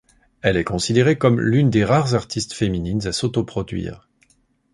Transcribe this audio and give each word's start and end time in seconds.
Elle 0.41 0.57
est 0.57 0.63
considérée 0.63 1.15
comme 1.19 1.39
l'une 1.39 1.69
des 1.69 1.85
rares 1.85 2.15
artistes 2.15 2.53
féminines 2.53 3.05
à 3.07 3.11
s'autoproduire. 3.11 4.09